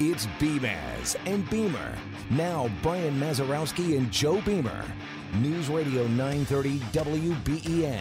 [0.00, 1.94] It's Beamaz and Beamer.
[2.30, 4.84] Now Brian Mazurowski and Joe Beamer.
[5.36, 8.00] News Radio 930 WBEN.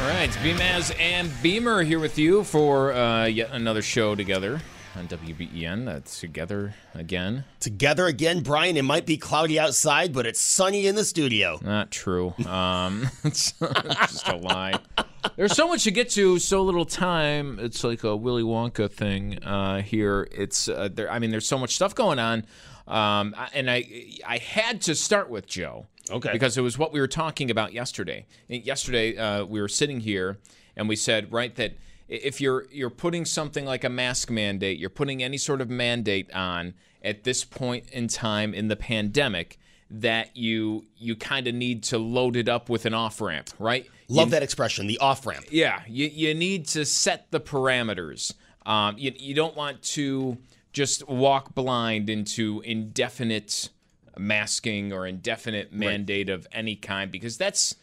[0.00, 4.60] All right, it's Beamaz and Beamer here with you for uh, yet another show together
[4.96, 5.84] on WBEN.
[5.84, 7.44] That's together again.
[7.60, 8.76] Together again, Brian.
[8.76, 11.60] It might be cloudy outside, but it's sunny in the studio.
[11.62, 12.34] Not true.
[12.44, 14.80] Um, it's just a lie.
[15.38, 17.60] There's so much to get to, so little time.
[17.60, 20.26] It's like a Willy Wonka thing uh, here.
[20.32, 21.08] It's uh, there.
[21.08, 22.44] I mean, there's so much stuff going on,
[22.88, 23.84] um, and I
[24.26, 25.86] I had to start with Joe.
[26.10, 26.32] Okay.
[26.32, 28.26] Because it was what we were talking about yesterday.
[28.48, 30.38] Yesterday, uh, we were sitting here
[30.74, 31.74] and we said, right, that
[32.08, 36.34] if you're you're putting something like a mask mandate, you're putting any sort of mandate
[36.34, 39.56] on at this point in time in the pandemic,
[39.88, 43.88] that you you kind of need to load it up with an off ramp, right?
[44.08, 45.46] Love You- that expression, the off ramp.
[45.50, 48.32] yeah, you, you need to set the parameters.
[48.64, 50.38] Um, you, you don't want to
[50.72, 53.70] just walk blind into indefinite
[54.16, 57.74] masking or indefinite mandate of any kind because that's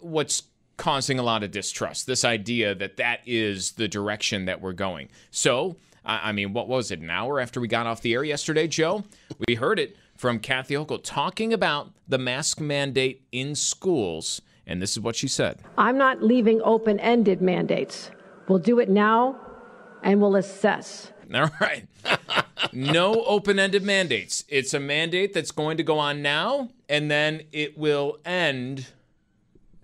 [0.00, 0.42] what's
[0.76, 2.06] causing a lot of distrust.
[2.06, 5.08] This idea that that is the direction that we're going.
[5.30, 8.24] So, I, I mean, what was it, an hour after we got off the air
[8.24, 9.04] yesterday, Joe?
[9.48, 14.40] We heard it from Kathy Hochul talking about the mask mandate in schools.
[14.66, 15.60] And this is what she said.
[15.78, 18.10] I'm not leaving open ended mandates.
[18.48, 19.38] We'll do it now
[20.02, 21.12] and we'll assess.
[21.34, 21.86] All right.
[22.72, 24.44] no open ended mandates.
[24.48, 28.86] It's a mandate that's going to go on now, and then it will end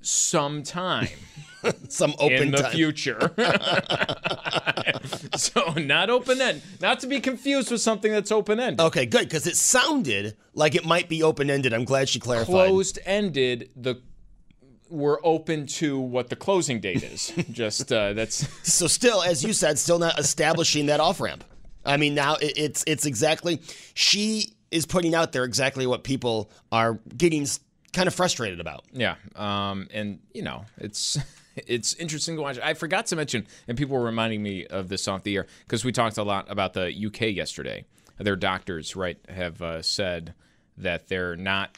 [0.00, 1.08] sometime
[1.88, 2.72] Some open in the time.
[2.72, 3.32] future.
[5.36, 6.62] so, not open end.
[6.80, 8.80] Not to be confused with something that's open ended.
[8.80, 11.72] Okay, good, because it sounded like it might be open ended.
[11.72, 12.46] I'm glad she clarified.
[12.46, 14.00] Closed ended, the
[14.92, 17.32] we're open to what the closing date is.
[17.50, 21.44] Just uh, that's So still, as you said, still not establishing that off ramp.
[21.84, 23.60] I mean, now it, it's it's exactly
[23.94, 27.46] she is putting out there exactly what people are getting
[27.92, 28.84] kind of frustrated about.
[28.92, 31.18] Yeah, um, and you know, it's
[31.56, 32.58] it's interesting to watch.
[32.62, 35.84] I forgot to mention, and people were reminding me of this off the air because
[35.84, 37.84] we talked a lot about the UK yesterday.
[38.18, 40.34] Their doctors, right, have uh, said
[40.76, 41.76] that they're not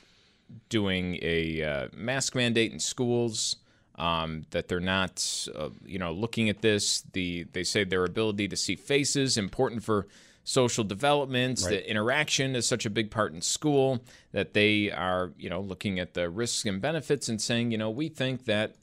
[0.69, 3.57] doing a uh, mask mandate in schools.
[3.97, 7.03] Um, that they're not, uh, you know, looking at this.
[7.13, 10.09] The they say their ability to see faces important for
[10.45, 11.59] social development.
[11.61, 15.99] The interaction is such a big part in school that they are, you know, looking
[15.99, 18.75] at the risks and benefits and saying, you know, we think that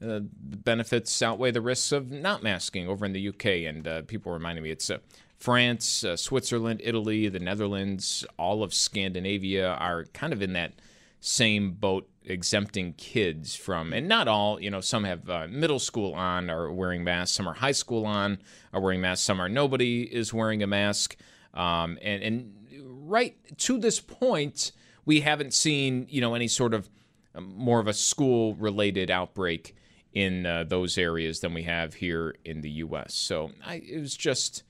[0.00, 3.46] uh, the benefits outweigh the risks of not masking over in the UK.
[3.66, 4.98] And uh, people reminding me it's uh,
[5.38, 10.72] France, uh, Switzerland, Italy, the Netherlands, all of Scandinavia are kind of in that
[11.20, 16.12] same boat exempting kids from and not all you know some have uh, middle school
[16.14, 18.38] on are wearing masks some are high school on
[18.72, 21.16] are wearing masks some are nobody is wearing a mask.
[21.54, 22.54] Um, and and
[23.08, 24.72] right to this point
[25.06, 26.88] we haven't seen you know any sort of
[27.34, 29.74] um, more of a school related outbreak
[30.12, 34.16] in uh, those areas than we have here in the US so I, it was
[34.16, 34.62] just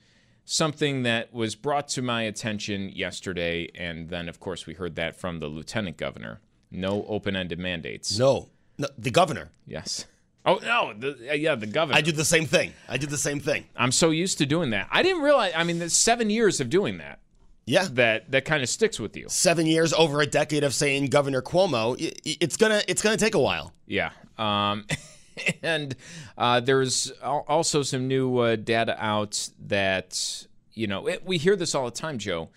[0.51, 5.15] something that was brought to my attention yesterday and then of course we heard that
[5.15, 6.39] from the lieutenant governor
[6.71, 9.49] no open-ended mandates No, no the governor.
[9.67, 10.05] yes
[10.45, 12.73] oh no the, uh, yeah the governor I do the same thing.
[12.87, 13.65] I do the same thing.
[13.75, 16.97] i'm so used to doing that i didn't realize i mean seven years of doing
[16.97, 17.19] that
[17.67, 17.87] Yeah.
[17.91, 21.43] that that kind of sticks with you Seven years over a decade of saying Governor
[21.43, 21.95] Cuomo,
[22.25, 23.71] it's gonna it's gonna take a while.
[23.85, 24.09] Yeah.
[24.39, 24.85] Um,
[25.63, 25.95] and
[26.37, 31.75] uh, there's also some new uh, data out that, you know, it, we hear this
[31.75, 32.49] all the time, Joe.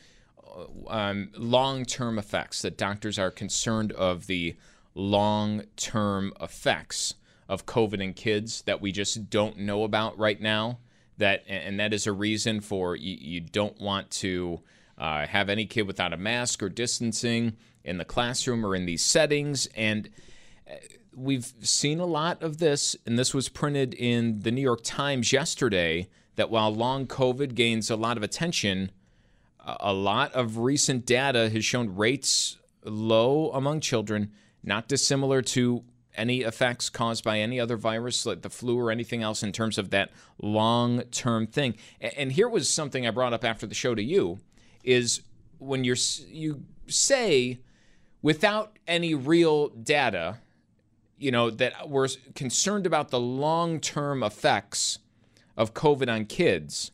[0.88, 2.62] um, long-term effects.
[2.62, 4.56] That doctors are concerned of the
[4.94, 7.14] long-term effects
[7.48, 10.78] of COVID in kids that we just don't know about right now.
[11.18, 14.60] That and that is a reason for you, you don't want to
[14.98, 19.04] uh, have any kid without a mask or distancing in the classroom or in these
[19.04, 19.66] settings.
[19.76, 20.08] And
[20.68, 20.74] uh,
[21.14, 25.32] we've seen a lot of this, and this was printed in the New York Times
[25.32, 26.08] yesterday.
[26.36, 28.90] That while long COVID gains a lot of attention,
[29.64, 34.32] a lot of recent data has shown rates low among children,
[34.62, 39.22] not dissimilar to any effects caused by any other virus like the flu or anything
[39.22, 40.10] else in terms of that
[40.40, 41.74] long term thing.
[42.00, 44.38] And here was something I brought up after the show to you
[44.82, 45.22] is
[45.58, 45.96] when you're
[46.28, 47.60] you say
[48.20, 50.38] without any real data,
[51.22, 54.98] you know, that we're concerned about the long term effects
[55.56, 56.90] of COVID on kids.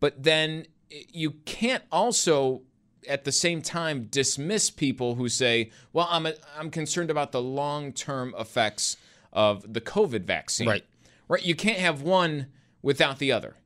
[0.00, 2.62] But then you can't also
[3.08, 7.42] at the same time dismiss people who say, "Well, I'm a, I'm concerned about the
[7.42, 8.96] long-term effects
[9.32, 10.84] of the COVID vaccine." Right.
[11.28, 11.44] Right.
[11.44, 12.46] You can't have one
[12.82, 13.56] without the other.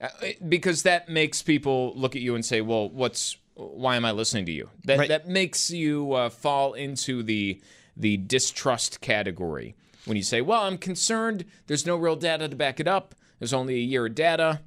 [0.00, 0.08] Uh,
[0.48, 4.46] because that makes people look at you and say, "Well, what's why am I listening
[4.46, 5.08] to you?" That Right.
[5.08, 7.60] that makes you uh, fall into the
[7.96, 9.74] the distrust category
[10.04, 11.44] when you say, "Well, I'm concerned.
[11.66, 13.14] There's no real data to back it up.
[13.38, 14.60] There's only a year of data.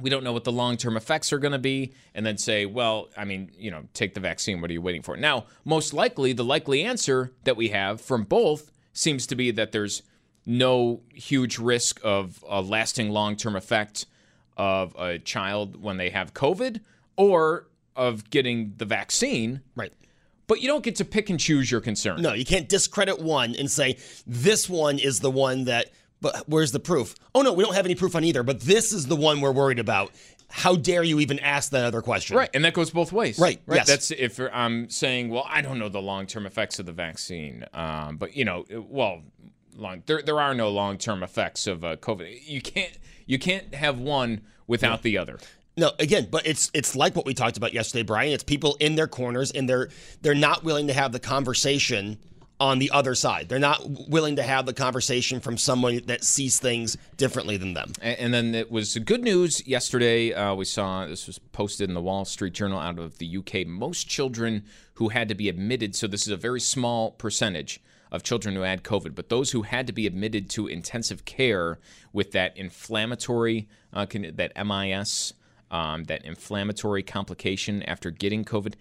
[0.00, 3.08] We don't know what the long-term effects are going to be." And then say, "Well,
[3.16, 4.60] I mean, you know, take the vaccine.
[4.60, 8.24] What are you waiting for?" Now, most likely, the likely answer that we have from
[8.24, 10.02] both seems to be that there's
[10.46, 14.06] no huge risk of a lasting long-term effect
[14.56, 16.80] of a child when they have COVID
[17.16, 17.66] or
[17.96, 19.62] of getting the vaccine.
[19.74, 19.92] Right.
[20.46, 22.20] But you don't get to pick and choose your concern.
[22.20, 23.96] No, you can't discredit one and say
[24.26, 25.90] this one is the one that.
[26.20, 27.14] But where's the proof?
[27.34, 28.42] Oh no, we don't have any proof on either.
[28.42, 30.12] But this is the one we're worried about.
[30.48, 32.36] How dare you even ask that other question?
[32.36, 33.38] Right, and that goes both ways.
[33.38, 33.76] Right, Right.
[33.78, 33.88] yes.
[33.88, 38.18] That's if I'm saying, well, I don't know the long-term effects of the vaccine, um,
[38.18, 39.22] but you know, well,
[39.76, 42.46] long there there are no long-term effects of uh, COVID.
[42.46, 42.96] You can't
[43.26, 45.38] you can't have one without the other.
[45.76, 48.32] No, again, but it's it's like what we talked about yesterday, Brian.
[48.32, 49.88] It's people in their corners and they're
[50.22, 52.18] they're not willing to have the conversation
[52.60, 53.48] on the other side.
[53.48, 57.92] They're not willing to have the conversation from someone that sees things differently than them.
[58.00, 60.32] A- And then it was good news yesterday.
[60.32, 63.66] Uh, we saw this was posted in the Wall Street Journal out of the UK.
[63.66, 64.62] Most children
[64.94, 67.80] who had to be admitted, so this is a very small percentage
[68.12, 71.80] of children who had COVID, but those who had to be admitted to intensive care
[72.12, 75.32] with that inflammatory, uh, that MIS,
[75.74, 78.74] um, that inflammatory complication after getting COVID,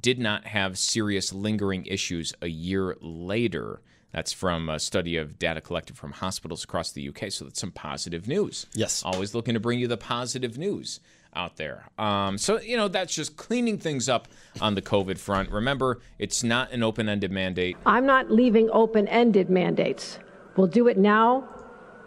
[0.00, 3.80] did not have serious lingering issues a year later.
[4.12, 7.30] That's from a study of data collected from hospitals across the UK.
[7.30, 8.66] So that's some positive news.
[8.74, 9.02] Yes.
[9.04, 10.98] Always looking to bring you the positive news
[11.36, 11.88] out there.
[11.96, 14.26] Um, so, you know, that's just cleaning things up
[14.60, 15.50] on the COVID front.
[15.52, 17.76] Remember, it's not an open ended mandate.
[17.86, 20.18] I'm not leaving open ended mandates.
[20.56, 21.48] We'll do it now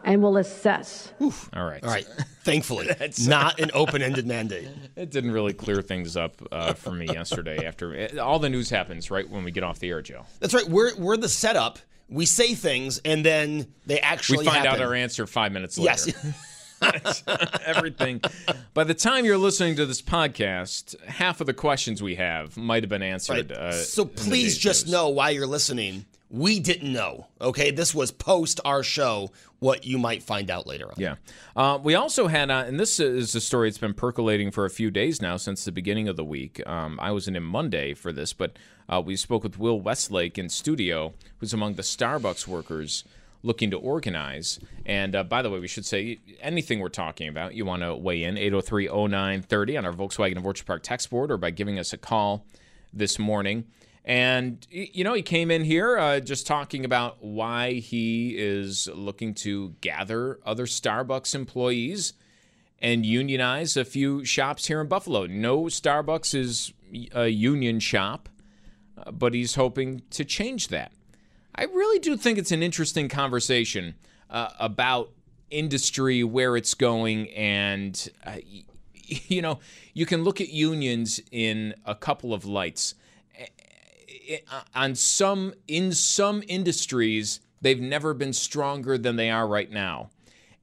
[0.03, 1.11] and we'll assess.
[1.21, 1.83] All right.
[1.83, 2.05] All right.
[2.43, 2.89] Thankfully,
[3.27, 4.67] not an open-ended mandate.
[4.95, 9.09] It didn't really clear things up uh, for me yesterday after all the news happens
[9.09, 10.25] right when we get off the air, Joe.
[10.39, 10.67] That's right.
[10.67, 11.79] We're we're the setup.
[12.09, 14.81] We say things and then they actually we find happen.
[14.81, 16.11] out our answer five minutes later.
[16.13, 17.23] Yes.
[17.65, 18.21] Everything.
[18.73, 22.83] By the time you're listening to this podcast, half of the questions we have might
[22.83, 23.51] have been answered.
[23.51, 23.57] Right.
[23.57, 24.91] Uh, so please just news.
[24.91, 27.27] know while you're listening, we didn't know.
[27.39, 29.29] Okay, this was post our show.
[29.59, 30.95] What you might find out later on.
[30.97, 31.15] Yeah.
[31.55, 34.69] Uh, we also had, uh, and this is a story that's been percolating for a
[34.69, 36.61] few days now since the beginning of the week.
[36.67, 38.57] Um, I wasn't in Monday for this, but
[38.89, 43.05] uh, we spoke with Will Westlake in studio, who's among the Starbucks workers
[43.43, 44.59] looking to organize.
[44.85, 47.95] And uh, by the way, we should say anything we're talking about, you want to
[47.95, 51.79] weigh in 803 0930 on our Volkswagen of Orchard Park text board or by giving
[51.79, 52.45] us a call
[52.91, 53.65] this morning.
[54.05, 59.33] And, you know, he came in here uh, just talking about why he is looking
[59.35, 62.13] to gather other Starbucks employees
[62.79, 65.25] and unionize a few shops here in Buffalo.
[65.25, 66.73] No Starbucks is
[67.13, 68.27] a union shop,
[68.97, 70.91] uh, but he's hoping to change that.
[71.55, 73.95] I really do think it's an interesting conversation
[74.29, 75.11] uh, about
[75.49, 78.37] industry, where it's going, and uh,
[79.05, 79.59] you know,
[79.93, 82.95] you can look at unions in a couple of lights.
[84.29, 90.09] I- On some, in some industries, they've never been stronger than they are right now.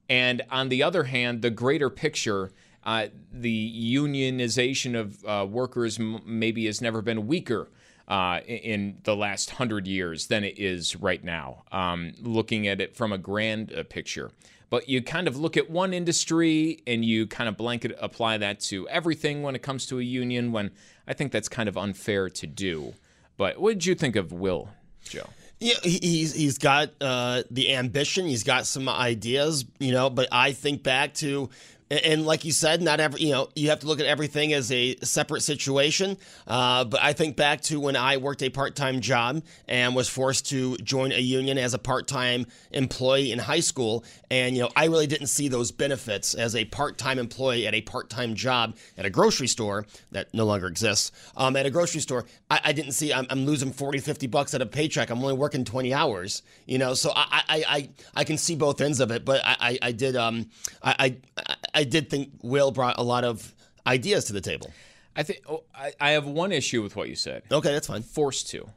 [0.09, 2.51] And on the other hand, the greater picture,
[2.83, 7.69] uh, the unionization of uh, workers m- maybe has never been weaker
[8.07, 12.95] uh, in the last hundred years than it is right now, um, looking at it
[12.95, 14.31] from a grand uh, picture.
[14.69, 18.59] but you kind of look at one industry and you kind of blanket apply that
[18.59, 20.51] to everything when it comes to a union.
[20.53, 20.71] When
[21.07, 22.93] I think that's kind of unfair to do.
[23.37, 24.69] But what did you think of Will,
[25.03, 25.27] Joe?
[25.59, 28.25] Yeah, he's he's got uh, the ambition.
[28.25, 30.09] He's got some ideas, you know.
[30.09, 31.49] But I think back to
[31.91, 34.71] and like you said, not every you know you have to look at everything as
[34.71, 36.17] a separate situation.
[36.47, 40.49] Uh, but I think back to when I worked a part-time job and was forced
[40.49, 44.85] to join a union as a part-time employee in high school, and you know I
[44.85, 49.09] really didn't see those benefits as a part-time employee at a part-time job at a
[49.09, 51.11] grocery store that no longer exists.
[51.35, 54.53] Um, at a grocery store, I, I didn't see I'm, I'm, losing 40, 50 bucks
[54.53, 55.09] at a paycheck.
[55.09, 56.41] I'm only working 20 hours.
[56.65, 59.25] You know, so I I, I, I can see both ends of it.
[59.25, 60.49] But I I, I did um
[60.81, 60.95] I,
[61.37, 63.53] I I did think Will brought a lot of
[63.85, 64.71] ideas to the table.
[65.15, 67.43] I think oh, I, I have one issue with what you said.
[67.51, 68.03] Okay, that's fine.
[68.03, 68.69] Forced to.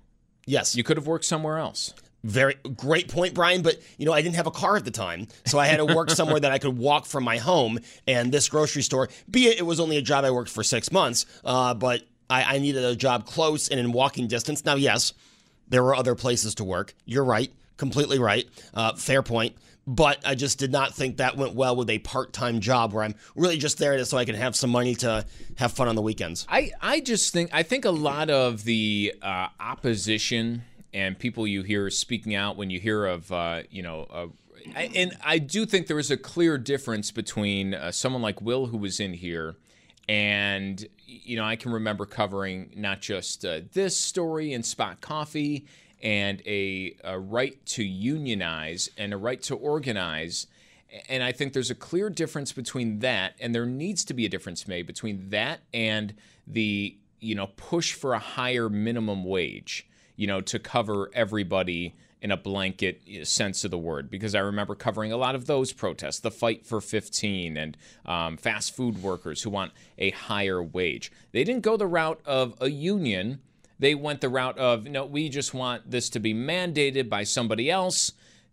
[0.47, 0.77] Yes.
[0.77, 1.95] You could have worked somewhere else.
[2.23, 3.63] Very great point, Brian.
[3.63, 5.85] But you know, I didn't have a car at the time, so I had to
[5.85, 7.79] work somewhere that I could walk from my home.
[8.07, 10.91] And this grocery store, be it it was only a job I worked for six
[10.91, 14.65] months, uh, but I, I needed a job close and in walking distance.
[14.65, 15.13] Now, yes,
[15.69, 16.95] there were other places to work.
[17.05, 18.49] You're right, completely right.
[18.73, 19.55] Uh, fair point
[19.87, 23.15] but I just did not think that went well with a part-time job where I'm
[23.37, 25.27] really just there so I can have some money to
[25.57, 26.47] have fun on the weekends.
[26.49, 30.63] I, I just think I think a lot of the uh, opposition
[30.95, 34.07] and people you hear speaking out when you hear of uh, you know.
[34.11, 34.27] Uh,
[34.75, 38.79] and I do think there is a clear difference between uh, someone like Will, who
[38.79, 39.57] was in here,
[40.09, 45.67] and you know I can remember covering not just uh, this story and Spot Coffee
[46.05, 50.47] and a, a right to unionize and a right to organize.
[51.09, 54.29] And I think there's a clear difference between that, and there needs to be a
[54.29, 56.15] difference made between that and
[56.47, 62.31] the you know push for a higher minimum wage, you know, to cover everybody in
[62.31, 64.11] a blanket sense of the word.
[64.11, 68.37] Because I remember covering a lot of those protests, the fight for 15, and um,
[68.37, 71.11] fast food workers who want a higher wage.
[71.33, 73.41] They didn't go the route of a union
[73.79, 77.71] they went the route of no, we just want this to be mandated by somebody
[77.71, 78.13] else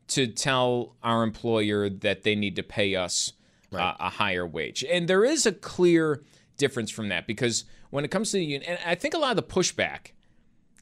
[0.09, 3.33] to tell our employer that they need to pay us
[3.71, 3.89] right.
[3.89, 4.83] uh, a higher wage.
[4.83, 6.21] And there is a clear
[6.57, 9.31] difference from that because when it comes to the union, and I think a lot
[9.31, 10.11] of the pushback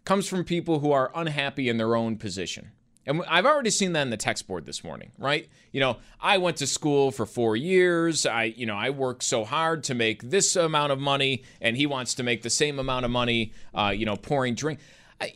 [0.06, 2.72] comes from people who are unhappy in their own position.
[3.10, 5.50] And I've already seen that in the text board this morning, right?
[5.72, 8.28] You know, I went to school for four years.
[8.28, 11.88] I, you know, I worked so hard to make this amount of money, and he
[11.88, 14.80] wants to make the same amount of money, uh, you know, pouring drink.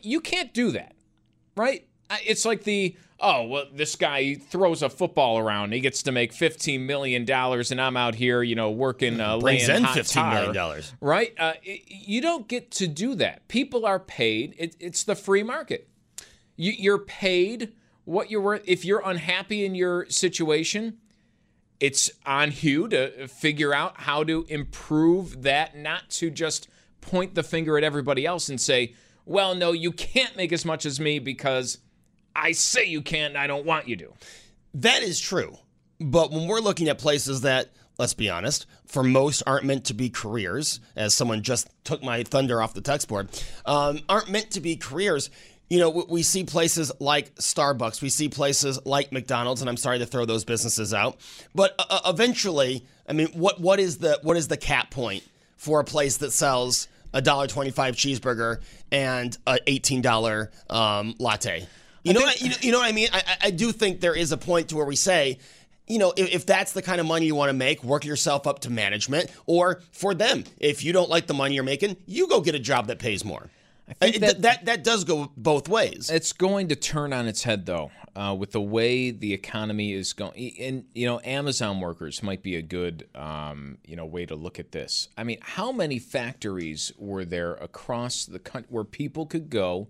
[0.02, 0.94] You can't do that,
[1.56, 1.84] right?
[2.24, 5.72] It's like the, oh, well, this guy throws a football around.
[5.72, 9.68] He gets to make $15 million, and I'm out here, you know, working, uh, laying
[9.68, 10.82] in hot $15 tar, million.
[11.00, 11.34] Right?
[11.36, 13.48] Uh, you don't get to do that.
[13.48, 14.54] People are paid.
[14.58, 15.88] It, it's the free market.
[16.56, 17.72] You, are paid
[18.04, 18.62] what you're worth.
[18.66, 20.98] If you're unhappy in your situation,
[21.80, 26.68] it's on you to figure out how to improve that, not to just
[27.00, 28.94] point the finger at everybody else and say,
[29.26, 31.78] well, no, you can't make as much as me because
[32.36, 34.12] I say you can't and I don't want you to.
[34.74, 35.58] That is true.
[36.00, 39.94] But when we're looking at places that, let's be honest, for most aren't meant to
[39.94, 43.28] be careers, as someone just took my thunder off the text board,
[43.64, 45.30] um, aren't meant to be careers,
[45.74, 49.98] you know, we see places like Starbucks, we see places like McDonald's, and I'm sorry
[49.98, 51.18] to throw those businesses out,
[51.52, 55.24] but uh, uh, eventually, I mean, what what is the what is the cap point
[55.56, 58.60] for a place that sells a dollar twenty-five cheeseburger
[58.92, 61.66] and a eighteen dollar um, latte?
[62.04, 63.08] You know, think, I, you, know, what I mean.
[63.12, 65.38] I, I do think there is a point to where we say,
[65.88, 68.46] you know, if, if, that's the kind of money you want to make, work yourself
[68.46, 69.28] up to management.
[69.46, 72.60] Or for them, if you don't like the money you're making, you go get a
[72.60, 73.50] job that pays more.
[74.00, 76.10] I think that, that that does go both ways.
[76.10, 80.12] It's going to turn on its head though, uh, with the way the economy is
[80.12, 80.52] going.
[80.58, 84.58] And you know, Amazon workers might be a good um, you know way to look
[84.58, 85.08] at this.
[85.18, 89.88] I mean, how many factories were there across the country where people could go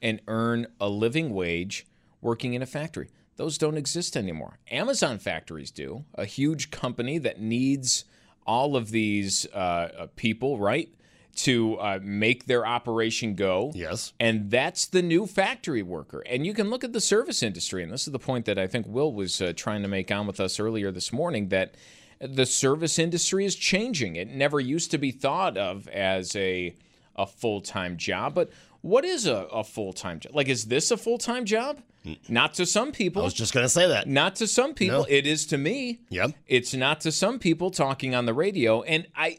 [0.00, 1.86] and earn a living wage
[2.20, 3.10] working in a factory?
[3.36, 4.58] Those don't exist anymore.
[4.70, 6.04] Amazon factories do.
[6.14, 8.04] A huge company that needs
[8.46, 9.56] all of these uh,
[9.98, 10.90] uh people, right?
[11.34, 13.72] To uh, make their operation go.
[13.74, 14.12] Yes.
[14.20, 16.22] And that's the new factory worker.
[16.26, 18.66] And you can look at the service industry, and this is the point that I
[18.66, 21.74] think Will was uh, trying to make on with us earlier this morning that
[22.20, 24.16] the service industry is changing.
[24.16, 26.74] It never used to be thought of as a,
[27.16, 28.50] a full time job, but
[28.82, 30.34] what is a, a full time job?
[30.34, 31.80] Like, is this a full time job?
[32.28, 33.22] Not to some people.
[33.22, 34.08] I was just going to say that.
[34.08, 35.00] Not to some people.
[35.00, 35.06] No.
[35.08, 36.00] It is to me.
[36.10, 36.32] Yep.
[36.48, 38.82] It's not to some people talking on the radio.
[38.82, 39.38] And I,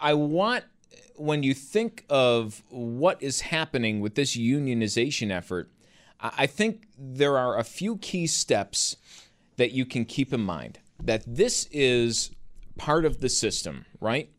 [0.00, 0.64] I want
[1.20, 5.70] when you think of what is happening with this unionization effort,
[6.20, 8.96] I think there are a few key steps
[9.56, 12.30] that you can keep in mind that this is
[12.76, 14.30] part of the system, right?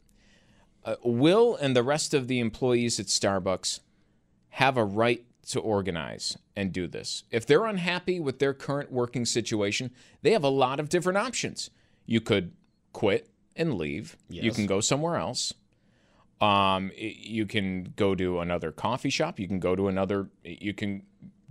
[0.84, 3.80] Uh, Will and the rest of the employees at Starbucks
[4.50, 7.24] have a right to organize and do this.
[7.32, 11.70] If they're unhappy with their current working situation, they have a lot of different options.
[12.06, 12.52] You could
[12.94, 14.18] quit and leave.
[14.44, 15.54] You can go somewhere else.
[16.42, 19.40] Um, you can go to another coffee shop.
[19.40, 20.30] You can go to another.
[20.44, 21.04] You can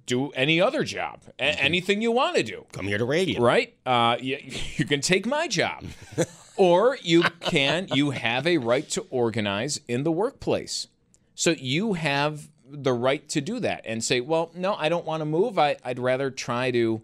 [0.06, 2.66] do any other job, a- anything you want to do.
[2.72, 3.40] Come here to radio.
[3.40, 3.74] Right?
[3.86, 4.38] Uh, you,
[4.76, 5.84] you can take my job,
[6.56, 7.86] or you can.
[7.94, 10.88] You have a right to organize in the workplace.
[11.36, 15.20] So you have the right to do that and say, well, no, I don't want
[15.20, 15.58] to move.
[15.58, 17.02] I, I'd rather try to,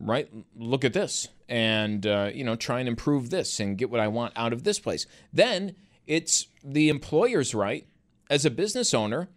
[0.00, 4.00] right, look at this and, uh, you know, try and improve this and get what
[4.00, 5.06] I want out of this place.
[5.32, 5.74] Then
[6.10, 7.86] it's the employer's right
[8.28, 9.28] as a business owner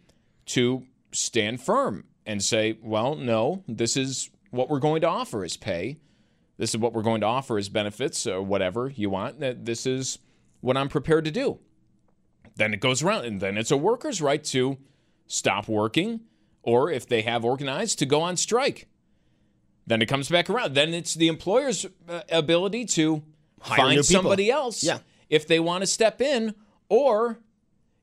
[0.47, 5.55] to stand firm and say, well, no, this is what we're going to offer as
[5.57, 5.97] pay.
[6.57, 9.39] This is what we're going to offer as benefits or whatever you want.
[9.65, 10.17] This is
[10.61, 11.59] what I'm prepared to do
[12.55, 14.77] then it goes around and then it's a worker's right to
[15.25, 16.19] stop working
[16.61, 18.87] or if they have organized to go on strike
[19.87, 23.23] then it comes back around then it's the employer's uh, ability to
[23.59, 24.99] Hire find somebody else Yeah.
[25.29, 26.53] if they want to step in
[26.93, 27.39] or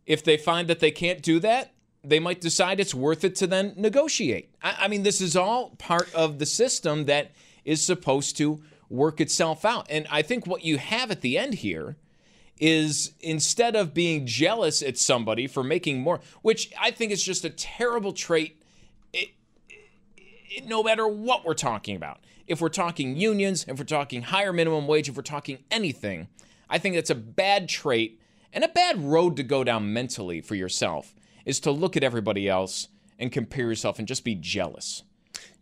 [0.07, 3.47] if they find that they can't do that they might decide it's worth it to
[3.47, 7.31] then negotiate I, I mean this is all part of the system that
[7.65, 11.55] is supposed to work itself out and i think what you have at the end
[11.55, 11.97] here
[12.59, 17.43] is instead of being jealous at somebody for making more, which I think is just
[17.43, 18.61] a terrible trait,
[19.15, 19.31] it,
[20.51, 22.19] it- no matter what we're talking about.
[22.47, 26.29] If we're talking unions, if we're talking higher minimum wage, if we're talking anything,
[26.69, 28.20] I think that's a bad trait
[28.53, 31.15] and a bad road to go down mentally for yourself
[31.45, 32.89] is to look at everybody else
[33.19, 35.03] and compare yourself and just be jealous.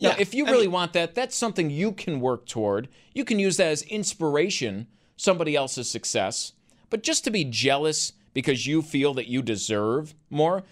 [0.00, 2.88] Now, Yeah, if you I really mean- want that, that's something you can work toward.
[3.14, 6.52] You can use that as inspiration, somebody else's success.
[6.90, 10.62] But just to be jealous because you feel that you deserve more,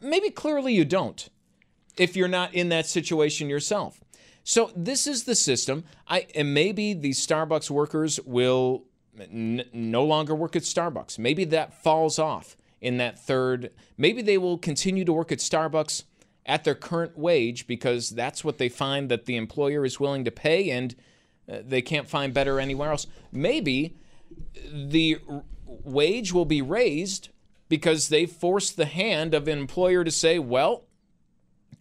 [0.00, 1.28] maybe clearly you don't
[1.96, 4.00] if you're not in that situation yourself.
[4.44, 5.84] So this is the system.
[6.08, 8.84] I and maybe the Starbucks workers will
[9.18, 11.18] n- no longer work at Starbucks.
[11.18, 13.70] Maybe that falls off in that third.
[13.96, 16.04] Maybe they will continue to work at Starbucks
[16.44, 20.30] at their current wage because that's what they find that the employer is willing to
[20.30, 20.94] pay and
[21.50, 23.06] uh, they can't find better anywhere else.
[23.30, 23.96] Maybe
[24.72, 27.28] the r- wage will be raised
[27.68, 30.84] because they forced the hand of an employer to say, well,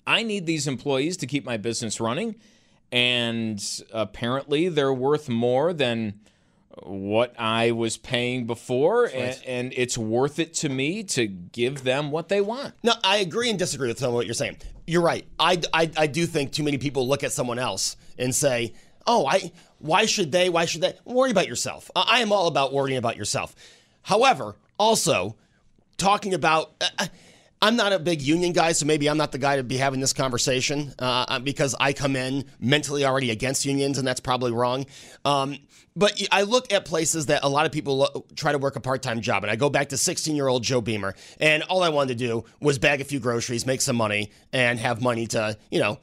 [0.06, 2.36] I need these employees to keep my business running.
[2.92, 6.20] And apparently they're worth more than
[6.84, 9.06] what I was paying before.
[9.06, 12.74] And, and it's worth it to me to give them what they want.
[12.84, 14.58] No, I agree and disagree with some of what you're saying.
[14.88, 15.26] You're right.
[15.40, 18.74] I, I, I do think too many people look at someone else and say,
[19.08, 20.50] oh, I why should they?
[20.50, 20.94] Why should they?
[21.06, 21.90] Worry about yourself.
[21.96, 23.56] I I am all about worrying about yourself.
[24.04, 25.36] However, also
[25.98, 26.74] talking about.
[27.00, 27.08] Uh,
[27.64, 30.00] I'm not a big union guy, so maybe I'm not the guy to be having
[30.00, 34.88] this conversation uh, because I come in mentally already against unions, and that's probably wrong.
[35.26, 35.58] Um,
[35.96, 38.80] but I look at places that a lot of people lo- try to work a
[38.80, 41.84] part time job, and I go back to 16 year old Joe Beamer, and all
[41.84, 45.28] I wanted to do was bag a few groceries, make some money, and have money
[45.28, 46.00] to, you know,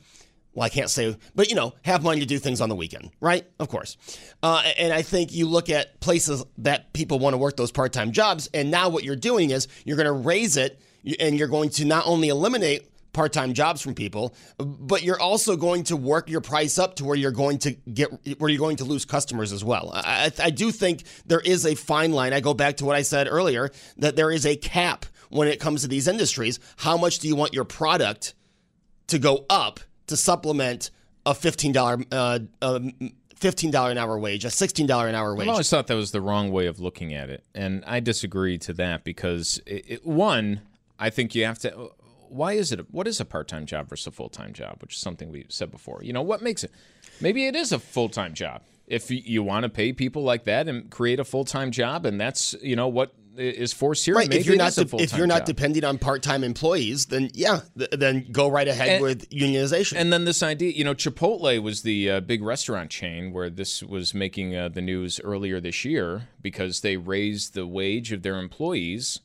[0.54, 3.10] well, I can't say, but you know, have money to do things on the weekend,
[3.20, 3.44] right?
[3.58, 3.96] Of course.
[4.42, 7.92] Uh, and I think you look at places that people want to work those part
[7.92, 10.80] time jobs, and now what you're doing is you're going to raise it,
[11.18, 15.56] and you're going to not only eliminate part time jobs from people, but you're also
[15.56, 18.76] going to work your price up to where you're going to get where you're going
[18.76, 19.90] to lose customers as well.
[19.92, 22.32] I, I, I do think there is a fine line.
[22.32, 25.60] I go back to what I said earlier that there is a cap when it
[25.60, 26.60] comes to these industries.
[26.76, 28.34] How much do you want your product
[29.08, 30.90] to go up to supplement
[31.26, 32.80] a fifteen dollar uh, uh,
[33.34, 35.48] fifteen dollar an hour wage, a sixteen dollar an hour wage?
[35.48, 38.58] I've always thought that was the wrong way of looking at it, and I disagree
[38.58, 40.60] to that because it, it, one,
[40.98, 41.90] I think you have to.
[42.28, 42.92] Why is it?
[42.92, 44.78] What is a part-time job versus a full-time job?
[44.80, 46.00] Which is something we said before.
[46.02, 46.70] You know, what makes it?
[47.20, 48.62] Maybe it is a full-time job.
[48.86, 52.54] If you, want to pay people like that and create a full-time job, and that's
[52.62, 54.14] you know what is forced here.
[54.14, 54.28] Right.
[54.28, 55.46] Maybe If you're not de- if you're not job.
[55.46, 59.94] depending on part time employees, then yeah, th- then go right ahead And- with unionization.
[59.96, 63.82] And then this idea, you know, Chipotle was the uh, big restaurant chain where this
[63.82, 68.38] was making uh, the news earlier this year because they raised the wage of their
[68.38, 69.20] employees.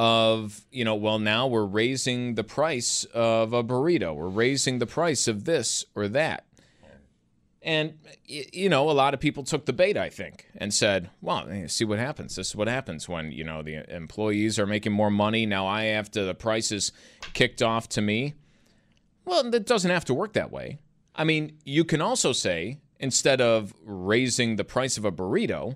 [0.00, 4.86] Of, you know, well, now we're raising the price of a burrito, we're raising the
[4.86, 6.46] price of this or that.
[7.62, 11.48] And, you know, a lot of people took the bait, I think, and said, well,
[11.50, 12.36] eh, see what happens.
[12.36, 15.46] This is what happens when, you know, the employees are making more money.
[15.46, 16.92] Now I have to, the prices
[17.34, 18.34] kicked off to me.
[19.24, 20.78] Well, that doesn't have to work that way.
[21.16, 25.74] I mean, you can also say, instead of raising the price of a burrito,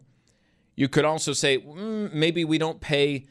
[0.77, 3.27] you could also say mm, maybe we don't pay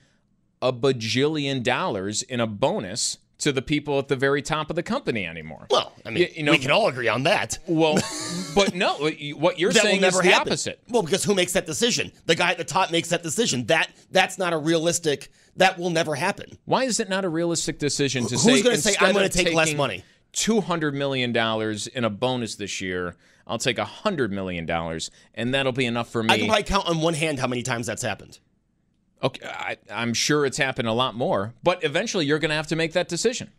[0.61, 4.83] a bajillion dollars in a bonus to the people at the very top of the
[4.83, 5.65] company anymore.
[5.71, 7.57] Well, I mean, You- you know- we can all agree on that.
[7.65, 7.95] Well,
[8.55, 8.93] but no,
[9.35, 10.49] what you're saying is the happen.
[10.49, 10.79] opposite.
[10.89, 12.11] Well, because who makes that decision?
[12.27, 13.65] The guy at the top makes that decision.
[13.65, 15.31] That that's not a realistic.
[15.57, 16.57] That will never happen.
[16.65, 19.25] Why is it not a realistic decision to Who's say gonna say, instead "I'm gonna
[19.25, 20.03] of take less money"?
[20.33, 23.15] Two hundred million dollars in a bonus this year.
[23.47, 26.31] I'll take a hundred million dollars, and that'll be enough for me.
[26.33, 28.37] I can probably count on one hand how many times that's happened.
[29.23, 32.67] Okay, I, I'm sure it's happened a lot more, but eventually you're going to have
[32.67, 33.51] to make that decision.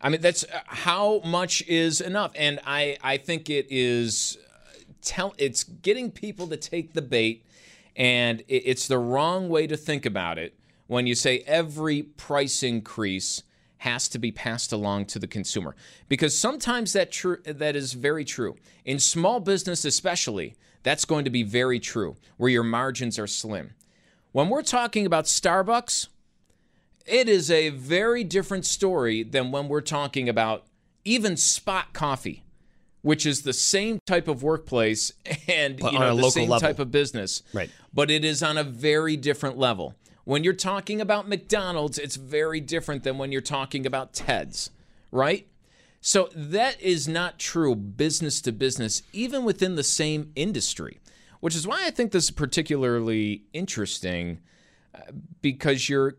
[0.00, 4.78] I mean, that's uh, how much is enough, and I I think it is uh,
[5.02, 7.44] tell it's getting people to take the bait,
[7.96, 10.54] and it, it's the wrong way to think about it
[10.86, 13.42] when you say every price increase
[13.78, 15.74] has to be passed along to the consumer.
[16.08, 18.56] Because sometimes that true that is very true.
[18.84, 23.74] In small business especially that's going to be very true where your margins are slim
[24.36, 26.08] when we're talking about Starbucks,
[27.06, 30.66] it is a very different story than when we're talking about
[31.06, 32.42] even Spot Coffee,
[33.00, 35.10] which is the same type of workplace
[35.48, 36.68] and you know the local same level.
[36.68, 37.42] type of business.
[37.54, 37.70] Right.
[37.94, 39.94] But it is on a very different level.
[40.24, 44.68] When you're talking about McDonald's, it's very different than when you're talking about Ted's,
[45.10, 45.46] right?
[46.02, 50.98] So that is not true business to business, even within the same industry,
[51.40, 54.40] which is why I think this is particularly interesting
[54.94, 55.00] uh,
[55.42, 56.14] because you're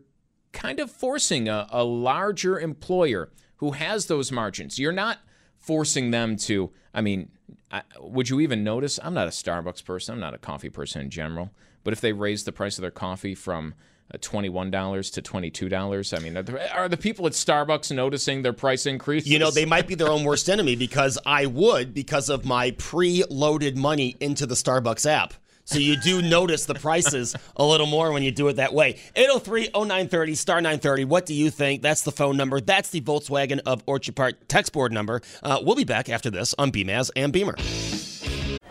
[0.52, 4.78] kind of forcing a, a larger employer who has those margins.
[4.78, 5.18] You're not
[5.58, 7.30] forcing them to, I mean,
[7.70, 8.98] I, would you even notice?
[9.02, 11.50] I'm not a Starbucks person, I'm not a coffee person in general,
[11.84, 13.74] but if they raise the price of their coffee from
[14.12, 18.52] uh, $21 to $22, I mean, are the, are the people at Starbucks noticing their
[18.52, 19.26] price increase?
[19.26, 22.70] You know, they might be their own worst enemy because I would because of my
[22.72, 25.34] pre-loaded money into the Starbucks app.
[25.68, 28.94] So you do notice the prices a little more when you do it that way.
[29.16, 31.04] 803-0930, star 930.
[31.04, 31.82] What do you think?
[31.82, 32.58] That's the phone number.
[32.62, 35.20] That's the Volkswagen of Orchard Park text board number.
[35.42, 37.56] Uh, we'll be back after this on Beamaz and Beamer.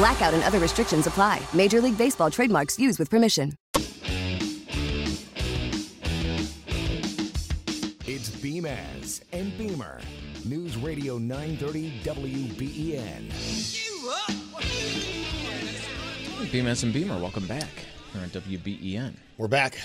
[0.00, 1.42] Blackout and other restrictions apply.
[1.52, 3.54] Major League Baseball trademarks used with permission.
[8.06, 10.00] It's Beamaz and Beamer.
[10.46, 13.28] News Radio 930 WBEN.
[16.50, 17.68] Beamaz and Beamer, welcome back
[18.14, 19.16] here on WBEN.
[19.36, 19.78] We're back.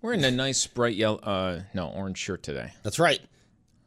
[0.00, 2.72] We're in a nice bright yellow, uh, no, orange shirt today.
[2.82, 3.20] That's right.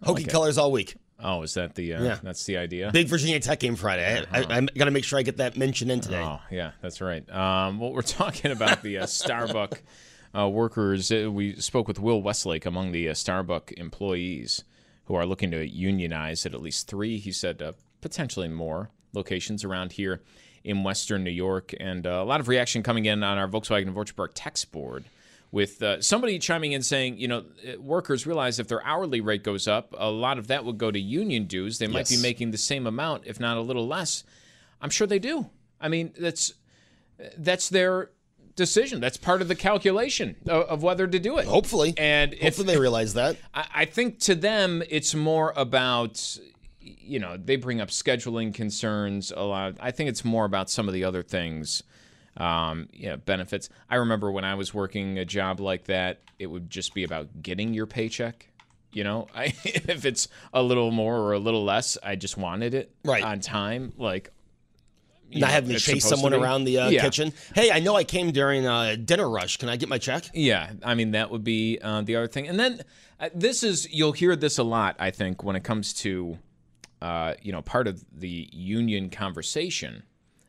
[0.03, 0.97] Hokie like colors all week.
[1.19, 2.19] Oh, is that the, uh, Yeah.
[2.21, 2.91] that's the idea?
[2.91, 4.23] Big Virginia Tech game Friday.
[4.31, 6.21] I, I, I got to make sure I get that mentioned in today.
[6.23, 7.27] Oh, yeah, that's right.
[7.31, 9.79] Um, well, we're talking about the uh, Starbucks
[10.37, 11.11] uh, workers.
[11.11, 14.63] Uh, we spoke with Will Westlake among the uh, Starbucks employees
[15.05, 19.63] who are looking to unionize at at least three, he said, uh, potentially more locations
[19.63, 20.21] around here
[20.63, 21.73] in Western New York.
[21.79, 25.05] And uh, a lot of reaction coming in on our Volkswagen Park text board
[25.51, 29.43] with uh, somebody chiming in saying, you know, uh, workers realize if their hourly rate
[29.43, 31.79] goes up, a lot of that would go to union dues.
[31.79, 34.23] They might be making the same amount, if not a little less.
[34.81, 35.49] I'm sure they do.
[35.79, 36.53] I mean, that's
[37.37, 38.11] that's their
[38.55, 38.99] decision.
[38.99, 41.45] That's part of the calculation of, of whether to do it.
[41.45, 41.93] Hopefully.
[41.97, 43.37] And if Hopefully they realize that.
[43.53, 46.37] I, I think to them it's more about
[46.81, 49.75] you know they bring up scheduling concerns a lot.
[49.79, 51.83] I think it's more about some of the other things.
[52.37, 53.69] Um, yeah, benefits.
[53.89, 57.41] I remember when I was working a job like that, it would just be about
[57.41, 58.47] getting your paycheck.
[58.91, 62.73] You know, I, if it's a little more or a little less, I just wanted
[62.73, 63.23] it Right.
[63.23, 63.93] on time.
[63.97, 64.31] Like
[65.29, 66.37] you Not know, having to chase someone be.
[66.37, 67.01] around the uh, Yeah.
[67.01, 67.33] kitchen.
[67.53, 69.57] Hey, I know I came during uh, dinner rush.
[69.57, 70.23] Can I get my check?
[70.33, 72.81] Yeah, I mean that would be uh, the other thing, and then
[73.19, 74.95] uh, this is you'll hear this a lot.
[74.99, 76.37] I think when it comes to
[77.01, 80.03] uh, you know part of the union conversation,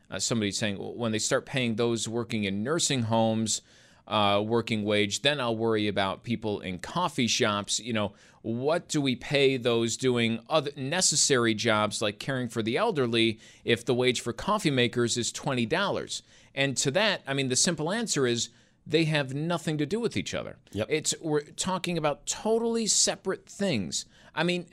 [0.09, 3.61] uh, somebody saying when they start paying those working in nursing homes
[4.09, 7.79] uh, working wage, then I'll worry about people in coffee shops.
[7.79, 12.75] You know, what do we pay those doing other necessary jobs like caring for the
[12.75, 16.23] elderly if the wage for coffee makers is twenty dollars?
[16.55, 18.49] And to that, I mean, the simple answer is
[18.85, 20.57] they have nothing to do with each other.
[20.71, 20.87] Yep.
[20.89, 24.05] It's we're talking about totally separate things.
[24.33, 24.65] I mean,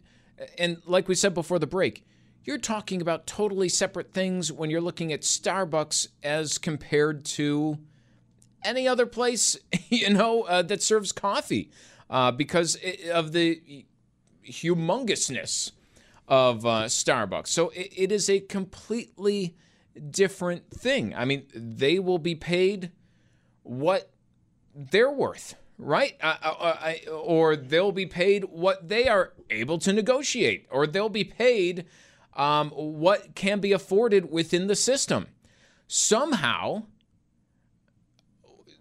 [0.57, 2.07] and like we said before the break,
[2.47, 7.79] you're talking about totally separate things when you're looking at Starbucks as compared to
[8.65, 11.71] any other place, you know, uh, that serves coffee
[12.09, 12.79] uh, because
[13.13, 13.85] of the
[14.49, 15.73] humongousness
[16.29, 17.49] of uh, Starbucks.
[17.49, 19.57] So it, it is a completely
[20.11, 21.15] different thing.
[21.15, 22.93] I mean, they will be paid
[23.65, 24.13] what
[24.73, 26.17] they're worth, right?
[26.21, 31.25] Uh, uh, or they'll be paid what they are able to negotiate, or they'll be
[31.25, 31.87] paid
[32.37, 35.27] um, what can be afforded within the system.
[35.89, 36.85] Somehow,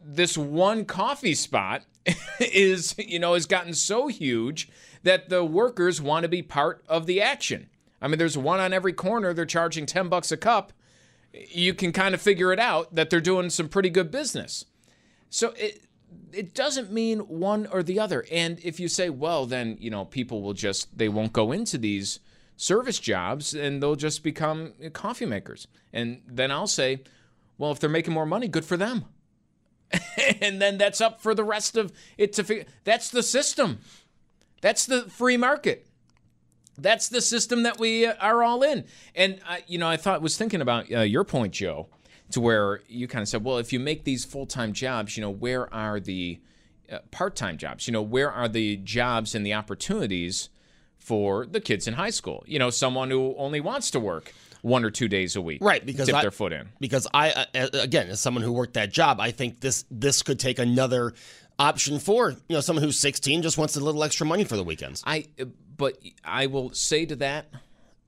[0.04, 1.84] this one coffee spot
[2.40, 4.70] is, you know, has gotten so huge
[5.04, 7.70] that the workers want to be part of the action.
[8.02, 9.34] I mean, there's one on every corner.
[9.34, 10.74] They're charging 10 bucks a cup.
[11.32, 14.66] You can kind of figure it out that they're doing some pretty good business.
[15.30, 15.82] So it
[16.32, 18.26] it doesn't mean one or the other.
[18.32, 21.78] And if you say, well, then, you know, people will just they won't go into
[21.78, 22.20] these
[22.58, 25.68] service jobs and they'll just become coffee makers.
[25.94, 27.02] And then I'll say,
[27.58, 29.06] well, if they're making more money, good for them.
[30.42, 32.66] and then that's up for the rest of it to figure.
[32.84, 33.80] That's the system.
[34.62, 35.88] That's the free market.
[36.78, 38.86] That's the system that we are all in.
[39.16, 41.88] And uh, you know, I thought was thinking about uh, your point, Joe,
[42.32, 45.22] to where you kind of said, well, if you make these full time jobs, you
[45.22, 46.40] know, where are the
[46.92, 47.88] uh, part time jobs?
[47.88, 50.50] You know, where are the jobs and the opportunities
[51.06, 52.44] for the kids in high school?
[52.48, 55.86] You know, someone who only wants to work one or two days a week, right?
[55.86, 56.70] Because dip I, their foot in.
[56.80, 60.40] Because I, uh, again, as someone who worked that job, I think this this could
[60.40, 61.14] take another
[61.58, 64.64] option for you know someone who's 16 just wants a little extra money for the
[64.64, 65.04] weekends.
[65.06, 65.26] I,
[65.78, 67.48] but I will say to that,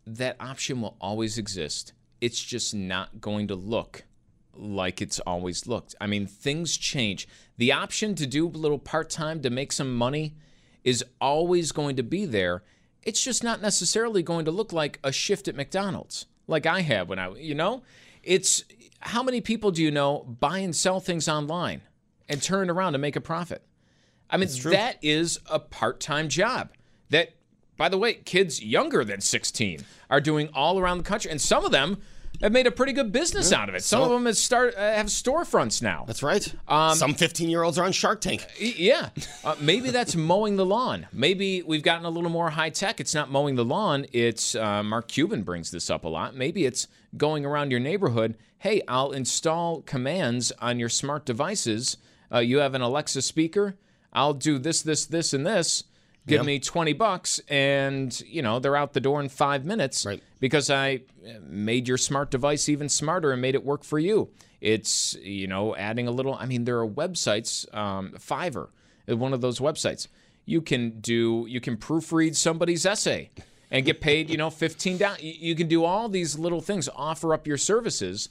[0.06, 1.94] that option will always exist.
[2.22, 4.04] It's just not going to look
[4.56, 5.96] like it's always looked.
[6.02, 7.28] I mean, things change.
[7.58, 10.36] The option to do a little part time to make some money
[10.84, 12.64] is always going to be there.
[13.08, 17.08] It's just not necessarily going to look like a shift at McDonald's like I have
[17.08, 17.84] when I, you know,
[18.22, 18.66] it's
[19.00, 21.80] how many people do you know buy and sell things online
[22.28, 23.62] and turn around to make a profit?
[24.30, 26.72] I mean, that is a part time job
[27.10, 27.30] that,
[27.78, 31.32] by the way, kids younger than 16 are doing all around the country.
[31.32, 32.02] And some of them
[32.42, 33.62] have made a pretty good business yeah.
[33.62, 33.84] out of it.
[33.84, 36.04] Some so, of them have start uh, have storefronts now.
[36.06, 36.54] That's right.
[36.68, 38.46] Um, Some 15 year olds are on Shark Tank.
[38.60, 39.10] Yeah,
[39.44, 41.08] uh, maybe that's mowing the lawn.
[41.12, 43.00] Maybe we've gotten a little more high tech.
[43.00, 44.06] It's not mowing the lawn.
[44.14, 46.36] It's uh, Mark Cuban brings this up a lot.
[46.36, 48.38] Maybe it's going around your neighborhood.
[48.60, 51.98] Hey, I'll install commands on your smart devices.
[52.32, 53.76] Uh, you have an Alexa speaker.
[54.14, 55.84] I'll do this, this, this, and this
[56.28, 56.46] give yep.
[56.46, 60.22] me 20 bucks and you know they're out the door in five minutes right.
[60.40, 61.00] because i
[61.42, 64.30] made your smart device even smarter and made it work for you
[64.62, 68.70] it's you know adding a little i mean there are websites um, fiverr
[69.08, 70.08] one of those websites
[70.46, 73.30] you can do you can proofread somebody's essay
[73.72, 77.34] and get paid you know 15 down you can do all these little things offer
[77.34, 78.30] up your services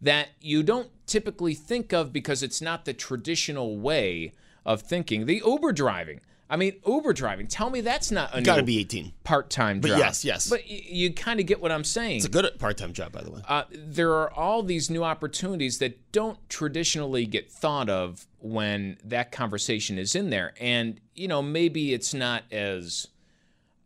[0.00, 4.32] that you don't typically think of because it's not the traditional way
[4.64, 7.46] of thinking the uber driving I mean, Uber driving.
[7.46, 9.90] Tell me that's not a got to be 18 part-time job.
[9.92, 10.48] But yes, yes.
[10.48, 12.16] But y- you kind of get what I'm saying.
[12.16, 13.42] It's a good part-time job, by the way.
[13.46, 19.30] Uh, there are all these new opportunities that don't traditionally get thought of when that
[19.30, 23.08] conversation is in there, and you know maybe it's not as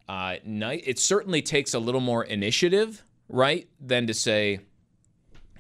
[0.09, 0.83] uh, nice.
[0.87, 4.61] It certainly takes a little more initiative, right, than to say,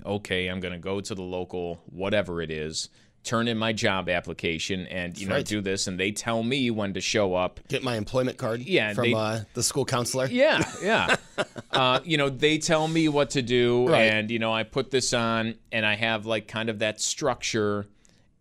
[0.06, 2.90] okay, I'm going to go to the local whatever it is
[3.24, 5.46] turn in my job application and you know right.
[5.46, 8.92] do this and they tell me when to show up get my employment card yeah
[8.92, 11.16] from they, uh, the school counselor yeah yeah
[11.72, 14.02] uh, you know they tell me what to do right.
[14.02, 17.86] and you know i put this on and i have like kind of that structure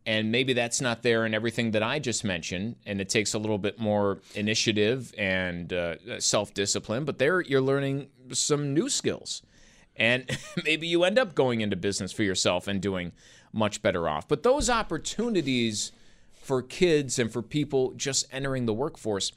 [0.07, 3.39] and maybe that's not there in everything that i just mentioned and it takes a
[3.39, 9.43] little bit more initiative and uh, self-discipline but there you're learning some new skills
[9.95, 10.25] and
[10.65, 13.11] maybe you end up going into business for yourself and doing
[13.53, 14.27] much better off.
[14.27, 15.91] But those opportunities
[16.33, 19.31] for kids and for people just entering the workforce,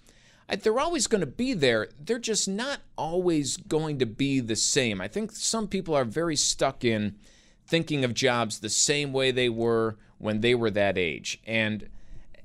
[0.61, 1.89] they're always going to be there.
[1.99, 5.01] They're just not always going to be the same.
[5.01, 7.17] I think some people are very stuck in
[7.67, 11.41] thinking of jobs the same way they were when they were that age.
[11.47, 11.89] And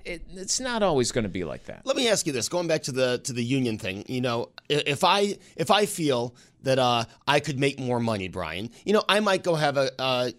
[0.05, 1.85] it, it's not always going to be like that.
[1.85, 4.49] Let me ask you this: going back to the to the union thing, you know,
[4.69, 9.03] if I if I feel that uh, I could make more money, Brian, you know,
[9.07, 10.33] I might go have a, a,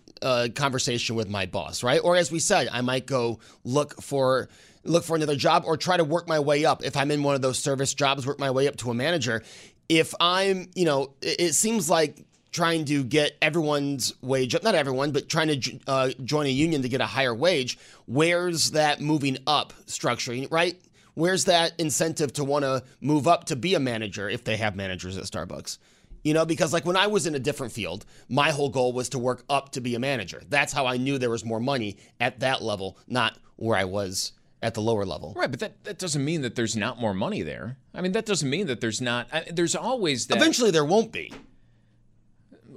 [0.54, 2.00] conversation with my boss, right?
[2.02, 4.48] Or as we said, I might go look for
[4.84, 6.84] look for another job or try to work my way up.
[6.84, 9.42] If I'm in one of those service jobs, work my way up to a manager.
[9.88, 14.74] If I'm, you know, it, it seems like trying to get everyone's wage up, not
[14.74, 19.00] everyone, but trying to uh, join a union to get a higher wage, where's that
[19.00, 20.80] moving up structure, right?
[21.14, 24.74] Where's that incentive to want to move up to be a manager if they have
[24.74, 25.78] managers at Starbucks?
[26.22, 29.08] You know, because like when I was in a different field, my whole goal was
[29.10, 30.42] to work up to be a manager.
[30.48, 34.32] That's how I knew there was more money at that level, not where I was
[34.62, 35.32] at the lower level.
[35.34, 37.78] Right, but that, that doesn't mean that there's not more money there.
[37.94, 39.28] I mean, that doesn't mean that there's not.
[39.32, 40.36] I, there's always that.
[40.36, 41.32] Eventually, there won't be.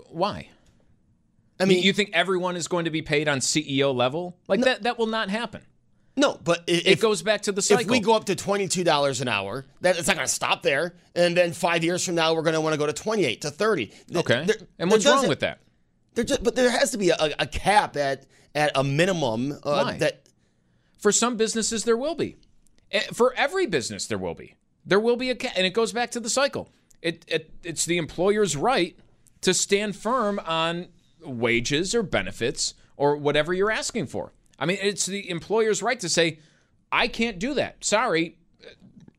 [0.09, 0.49] Why?
[1.59, 4.37] I mean, you, you think everyone is going to be paid on CEO level?
[4.47, 4.83] Like no, that?
[4.83, 5.61] That will not happen.
[6.15, 7.81] No, but if, it goes back to the cycle.
[7.81, 10.61] If we go up to twenty-two dollars an hour, that it's not going to stop
[10.61, 10.95] there.
[11.15, 13.49] And then five years from now, we're going to want to go to twenty-eight to
[13.49, 13.91] thirty.
[14.15, 14.45] Okay.
[14.45, 15.59] There, and what's wrong with that?
[16.15, 19.53] Just, but there has to be a, a, cap at at a minimum.
[19.53, 19.97] Uh, Why?
[19.97, 20.29] That
[20.99, 22.37] for some businesses there will be.
[22.91, 24.55] Eh, for every business there will be.
[24.85, 26.69] There will be a cap, and it goes back to the cycle.
[27.01, 28.97] It, it it's the employer's right
[29.41, 30.89] to stand firm on
[31.21, 34.33] wages or benefits or whatever you're asking for.
[34.59, 36.39] I mean, it's the employer's right to say,
[36.91, 37.83] I can't do that.
[37.83, 38.37] Sorry,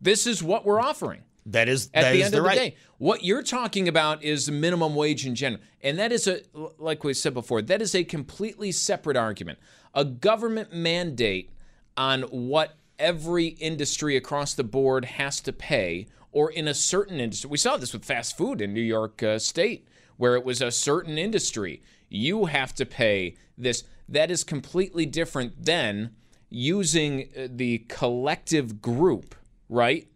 [0.00, 1.22] this is what we're offering.
[1.46, 2.56] That is at that the is end of the right.
[2.56, 2.76] day.
[2.98, 6.40] What you're talking about is the minimum wage in general, and that is a
[6.78, 7.60] like we said before.
[7.60, 9.58] That is a completely separate argument.
[9.92, 11.50] A government mandate
[11.96, 17.50] on what every industry across the board has to pay, or in a certain industry.
[17.50, 20.70] We saw this with fast food in New York uh, State, where it was a
[20.70, 21.82] certain industry.
[22.08, 26.14] You have to pay this that is completely different than
[26.50, 29.34] using uh, the collective group,
[29.68, 30.08] right,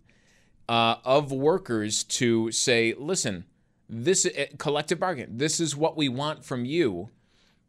[0.69, 3.45] uh, of workers to say, listen,
[3.89, 7.09] this uh, collective bargain, this is what we want from you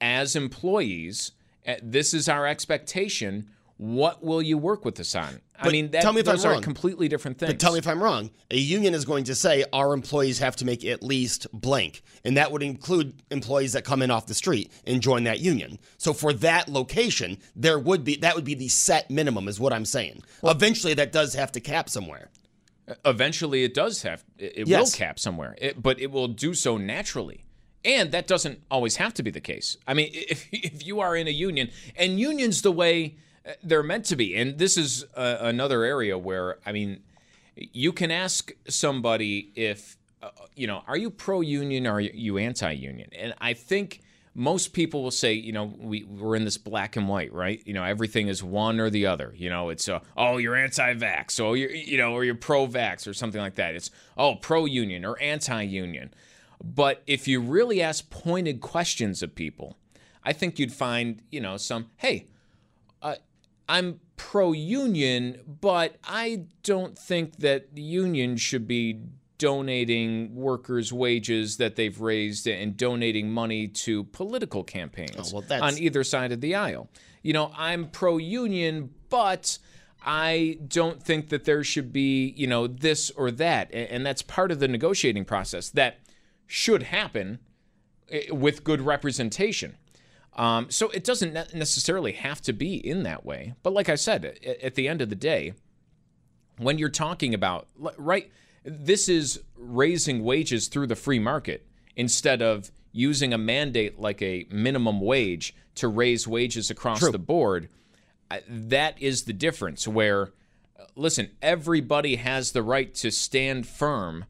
[0.02, 1.32] as employees.
[1.68, 3.50] Uh, this is our expectation.
[3.80, 5.40] What will you work with us on?
[5.58, 6.62] I mean, that, tell me if those I'm are wrong.
[6.62, 7.50] completely different things.
[7.54, 8.30] But tell me if I'm wrong.
[8.52, 12.36] A union is going to say our employees have to make at least blank, and
[12.36, 15.80] that would include employees that come in off the street and join that union.
[15.98, 19.72] So for that location, there would be that would be the set minimum, is what
[19.72, 20.24] I'm saying.
[20.42, 22.30] Well, Eventually, that does have to cap somewhere.
[23.06, 24.92] eventually it does have it, Yes.
[24.94, 27.46] will cap somewhere it, but it will do so naturally
[27.86, 31.16] and that doesn't always have to be the case i mean if, if you are
[31.16, 33.16] in a union and unions the way
[33.64, 37.02] they're meant to be and this is uh, another area where i mean
[37.56, 42.38] you can ask somebody if uh, you know are you pro union or are you
[42.38, 44.02] anti union and i think
[44.36, 47.62] most people will say, you know, we, we're in this black and white, right?
[47.66, 49.34] You know, everything is one or the other.
[49.36, 52.66] You know, it's, uh, oh, you're anti vax, or you're, you know, or you're pro
[52.66, 53.76] vax or something like that.
[53.76, 56.14] It's, oh, pro union or anti union.
[56.64, 59.78] But if you really ask pointed questions of people,
[60.24, 62.28] I think you'd find, you know, some, hey,
[63.02, 63.16] uh,
[63.70, 69.02] I'm pro union, but I don't think that the union should be
[69.38, 75.78] donating workers' wages that they've raised and donating money to political campaigns Oh, well, on
[75.78, 76.90] either side of the aisle.
[77.24, 79.58] You know, I'm pro union, but
[80.06, 83.74] I don't think that there should be, you know, this or that.
[83.74, 86.00] And that's part of the negotiating process that
[86.48, 87.40] should happen
[88.10, 89.78] eh, with good representation.
[90.34, 93.56] Um, so it doesn't necessarily have to be in that way.
[93.64, 95.54] But like I said, at, the end of the day,
[96.58, 98.32] when you're talking about, right,
[98.64, 101.66] this is raising wages through the free market
[101.96, 107.12] instead of using a mandate like a minimum wage to raise wages across True.
[107.12, 107.70] the board.
[108.48, 110.32] That is the difference where,
[110.80, 114.26] uh, listen, everybody has the right to stand firm.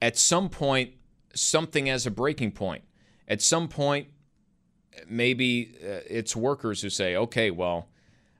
[0.00, 0.92] At some point,
[1.34, 2.84] something has a breaking point.
[3.28, 4.08] At some point,
[5.08, 7.88] maybe uh, it's workers who say, okay, well,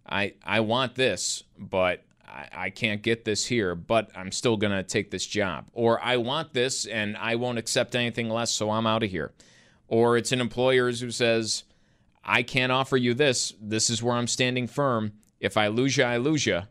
[0.08, 4.72] I, I want this, but I, I can't get this here, but I'm still going
[4.72, 5.66] to take this job.
[5.72, 9.32] Or I want this and I won't accept anything less, so I'm out of here.
[9.88, 11.64] Or it's an employer who says,
[12.24, 13.52] I can't offer you this.
[13.60, 15.12] This is where I'm standing firm.
[15.40, 16.62] If I lose you, I lose you.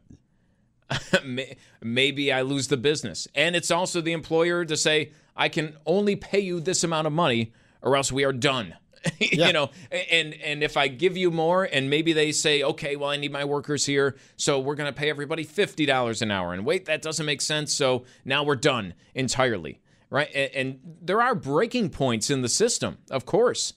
[1.81, 3.27] Maybe I lose the business.
[3.35, 7.13] And it's also the employer to say, I can only pay you this amount of
[7.13, 8.75] money or else we are done.
[9.19, 9.47] Yeah.
[9.47, 9.69] you know,
[10.11, 13.31] and and if I give you more and maybe they say, okay, well I need
[13.31, 16.53] my workers here, so we're going to pay everybody $50 an hour.
[16.53, 19.81] And wait, that doesn't make sense, so now we're done entirely.
[20.09, 20.29] Right?
[20.35, 23.73] And, and there are breaking points in the system, of course.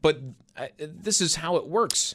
[0.00, 0.20] But
[0.56, 2.14] uh, this is how it works.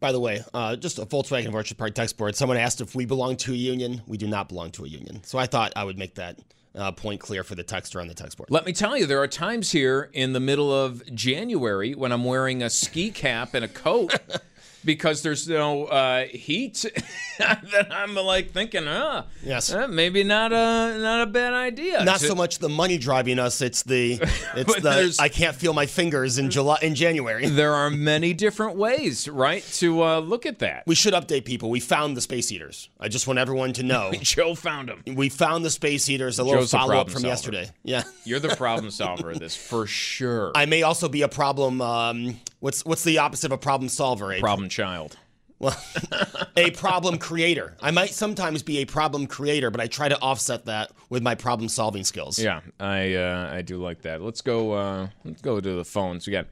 [0.00, 2.34] By the way, uh, just a Volkswagen of Orchard Park text board.
[2.36, 4.02] Someone asked if we belong to a union.
[4.06, 5.22] We do not belong to a union.
[5.24, 6.38] So I thought I would make that
[6.74, 8.50] uh, point clear for the texter on the text board.
[8.50, 12.24] Let me tell you, there are times here in the middle of January when I'm
[12.24, 14.14] wearing a ski cap and a coat
[14.84, 16.84] because there's no uh, heat
[17.38, 22.04] that I'm like thinking, uh, yes, uh, maybe not a not a bad idea.
[22.04, 24.14] Not so much the money driving us; it's the
[24.56, 27.48] it's the I can't feel my fingers in July in January.
[27.64, 30.82] There are many different ways, right, to uh, look at that.
[30.86, 31.70] We should update people.
[31.70, 32.90] We found the space heaters.
[32.98, 34.12] I just want everyone to know.
[34.20, 35.02] Joe found them.
[35.14, 36.38] We found the space heaters.
[36.38, 37.28] A little follow up from solver.
[37.28, 37.70] yesterday.
[37.84, 40.52] Yeah, you're the problem solver of this for sure.
[40.54, 41.80] I may also be a problem.
[41.80, 44.32] Um, what's what's the opposite of a problem solver?
[44.32, 45.16] A problem child.
[45.58, 45.76] Well,
[46.56, 47.76] a problem creator.
[47.80, 51.34] I might sometimes be a problem creator, but I try to offset that with my
[51.34, 52.38] problem solving skills.
[52.38, 54.22] Yeah, I uh, I do like that.
[54.22, 54.72] Let's go.
[54.72, 56.26] Uh, let's go to the phones.
[56.26, 56.46] We got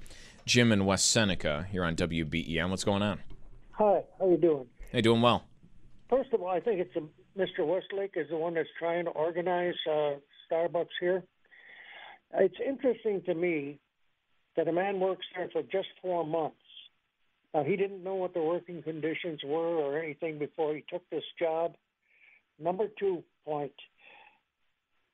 [0.47, 2.71] Jim in West Seneca here on WBEN.
[2.71, 3.21] What's going on?
[3.73, 4.67] Hi, how you doing?
[4.91, 5.45] Hey, doing well.
[6.11, 7.01] First of all, I think it's a,
[7.39, 7.67] Mr.
[7.67, 10.17] Westlake is the one that's trying to organize uh,
[10.51, 11.23] Starbucks here.
[12.35, 13.79] It's interesting to me
[14.57, 16.57] that a man works there for just four months.
[17.55, 21.25] Now, he didn't know what the working conditions were or anything before he took this
[21.39, 21.75] job.
[22.59, 23.73] Number two point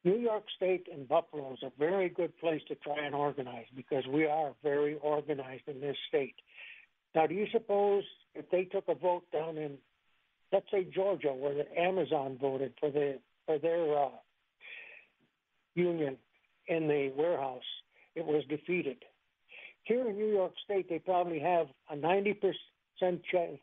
[0.05, 4.05] New York State and Buffalo is a very good place to try and organize because
[4.07, 6.37] we are very organized in this state.
[7.15, 9.79] Now, do you suppose if they took a vote down in,
[10.53, 14.11] let's say Georgia, where the Amazon voted for the for their uh,
[15.75, 16.17] union
[16.69, 17.63] in the warehouse,
[18.15, 18.99] it was defeated.
[19.89, 22.35] Here in New York State, they probably have a 90%
[23.01, 23.61] chance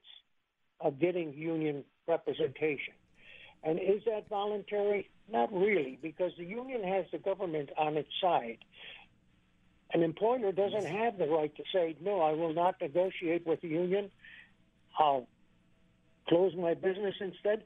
[0.81, 2.95] of getting union representation.
[3.63, 5.07] And is that voluntary?
[5.31, 8.57] Not really, because the union has the government on its side.
[9.93, 13.67] An employer doesn't have the right to say, no, I will not negotiate with the
[13.67, 14.09] union.
[14.97, 15.27] I'll
[16.27, 17.65] close my business instead.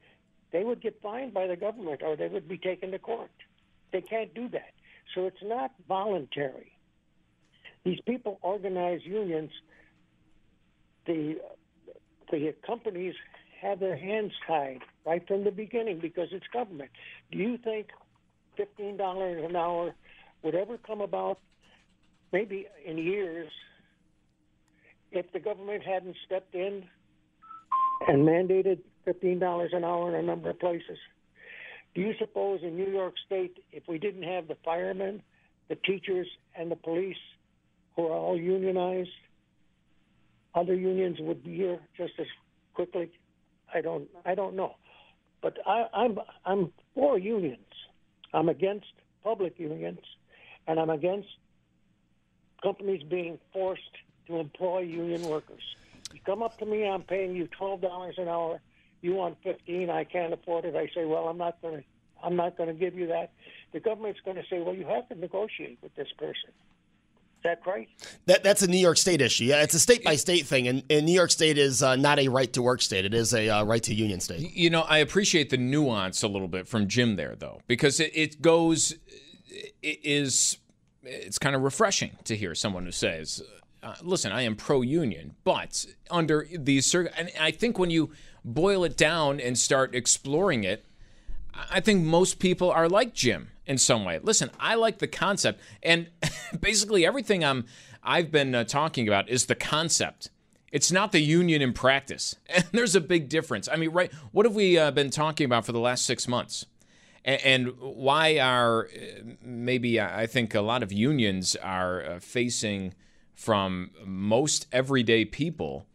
[0.52, 3.32] They would get fined by the government or they would be taken to court.
[3.94, 4.74] They can't do that.
[5.16, 6.74] So it's not voluntary.
[7.86, 9.52] These people organize unions.
[11.06, 11.38] The
[12.32, 13.16] the companies
[13.62, 16.92] have their hands tied right from the beginning because it's government.
[17.32, 17.88] Do you think
[18.56, 19.94] fifteen dollars an hour
[20.44, 21.40] would ever come about?
[22.32, 23.50] Maybe in years,
[25.12, 26.84] if the government hadn't stepped in
[28.08, 30.98] and mandated fifteen dollars an hour in a number of places.
[31.96, 35.24] Do you suppose in New York State, if we didn't have the firemen,
[35.70, 37.18] the teachers, and the police,
[38.00, 39.10] who are all unionized,
[40.56, 42.28] other unions would be here just as
[42.74, 43.12] quickly?
[43.74, 44.08] I don't.
[44.26, 44.76] I don't know,
[45.42, 47.74] but I, I'm I'm for unions.
[48.34, 48.88] I'm against
[49.24, 50.00] public unions,
[50.68, 51.28] and I'm against
[52.64, 53.96] companies being forced
[54.28, 55.62] to employ union workers.
[56.14, 58.60] You come up to me, I'm paying you twelve dollars an hour.
[59.02, 59.90] You want fifteen?
[59.90, 60.76] I can't afford it.
[60.76, 61.84] I say, well, I'm not going to.
[62.22, 63.32] I'm not going to give you that.
[63.72, 66.52] The government's going to say, well, you have to negotiate with this person.
[67.40, 67.88] Is that right?
[68.26, 69.46] That that's a New York State issue.
[69.46, 72.20] Yeah, it's a state by state thing, and, and New York State is uh, not
[72.20, 73.06] a right to work state.
[73.06, 74.54] It is a uh, right to union state.
[74.54, 78.12] You know, I appreciate the nuance a little bit from Jim there, though, because it,
[78.14, 78.94] it goes,
[79.82, 80.58] it is,
[81.04, 83.42] it's kind of refreshing to hear someone who says,
[83.84, 88.12] uh, "Listen, I am pro-union, but under these circ-, and I think when you
[88.44, 90.84] boil it down and start exploring it,
[91.72, 94.20] I think most people are like Jim in some way.
[94.22, 96.08] Listen, I like the concept, and
[96.60, 97.66] basically everything I'm
[98.04, 100.30] I've been uh, talking about is the concept.
[100.72, 103.70] It's not the union in practice, and there's a big difference.
[103.72, 104.12] I mean, right?
[104.32, 106.66] What have we uh, been talking about for the last six months?
[107.26, 108.90] And, why are
[109.44, 112.96] maybe I think a lot of unions are uh, facing
[113.36, 115.86] from most everyday people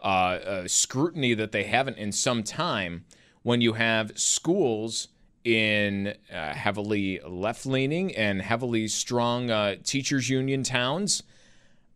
[0.00, 3.06] uh, scrutiny that they haven't in some time
[3.42, 5.08] when you have schools
[5.44, 11.22] in uh, heavily left leaning and heavily strong uh, teachers' union towns,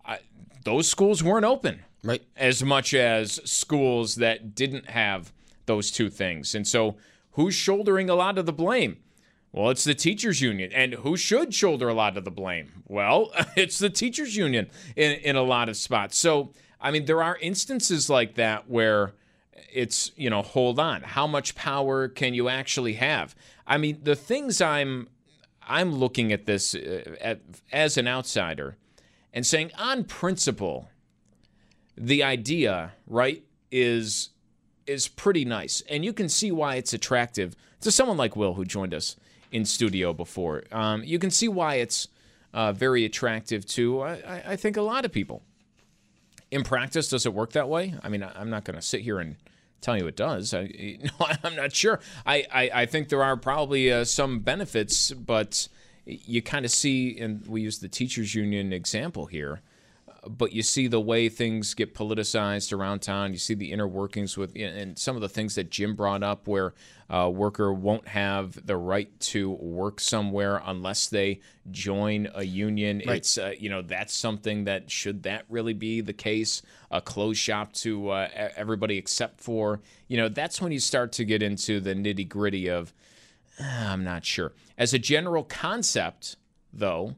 [0.05, 0.17] uh,
[0.65, 1.83] those schools weren't open.
[2.05, 2.23] Right.
[2.37, 5.33] As much as schools that didn't have
[5.67, 6.55] those two things.
[6.55, 6.97] And so,
[7.33, 8.99] who's shouldering a lot of the blame?
[9.53, 10.71] Well, it's the teachers' union.
[10.73, 12.83] And who should shoulder a lot of the blame?
[12.87, 16.19] Well, it's the teachers' union in, in a lot of spots.
[16.19, 19.15] So, I mean, there are instances like that where
[19.73, 23.35] it's you know hold on how much power can you actually have?
[23.67, 25.09] I mean the things i'm
[25.67, 27.41] i'm looking at this uh, at,
[27.73, 28.77] as an outsider
[29.35, 30.89] and saying on principle
[31.97, 34.31] the idea right is
[34.89, 35.83] is pretty nice.
[35.89, 39.17] And you can see why it's attractive to someone like will who joined us
[39.53, 40.65] in studio before.
[40.73, 42.09] Um, you can see why it's
[42.55, 45.43] uh, very attractive to I, I think a lot of people
[46.51, 47.95] In practice, does it work that way?
[48.03, 49.37] I mean, I'm not going to sit here and
[49.81, 50.55] tell you it does.
[50.55, 52.01] I, no, I'm not sure.
[52.27, 55.69] I, I, I think there are probably uh, some benefits, but
[56.05, 59.61] you kind of see, and we use the teachers union example here,
[60.27, 63.33] but you see the way things get politicized around town.
[63.33, 66.49] You see the inner workings with, and some of the things that Jim brought up,
[66.49, 66.75] where
[67.09, 71.41] a worker won't have the right to work somewhere unless they
[71.71, 73.03] join a union.
[73.07, 73.19] Right.
[73.19, 76.63] It's, uh, you know, that's something that should that really be the case?
[76.91, 81.25] A closed shop to uh, everybody except for, you know, that's when you start to
[81.25, 82.93] get into the nitty gritty of,
[83.61, 84.53] "Ah, I'm not sure.
[84.77, 86.37] As a general concept,
[86.73, 87.15] though,